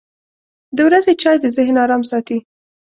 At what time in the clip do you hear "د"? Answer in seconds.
0.75-0.77, 1.43-1.45